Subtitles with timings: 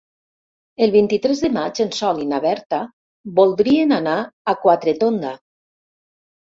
[0.85, 2.81] El vint-i-tres de maig en Sol i na Berta
[3.41, 4.19] voldrien anar
[4.55, 5.41] a Quatretonda.